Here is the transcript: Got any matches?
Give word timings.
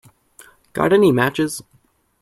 Got 0.73 0.93
any 0.93 1.11
matches? 1.11 1.61